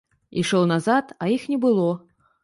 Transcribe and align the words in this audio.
Ішоў 0.41 0.63
назад, 0.71 1.11
а 1.25 1.27
іх 1.35 1.43
не 1.51 1.59
было. 1.65 1.91